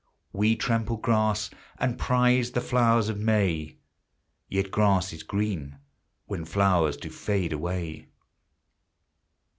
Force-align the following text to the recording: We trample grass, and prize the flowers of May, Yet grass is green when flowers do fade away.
We 0.33 0.55
trample 0.55 0.97
grass, 0.97 1.51
and 1.77 1.95
prize 1.99 2.49
the 2.53 2.59
flowers 2.61 3.07
of 3.07 3.19
May, 3.19 3.77
Yet 4.49 4.71
grass 4.71 5.13
is 5.13 5.21
green 5.21 5.77
when 6.25 6.43
flowers 6.43 6.97
do 6.97 7.11
fade 7.11 7.53
away. 7.53 8.07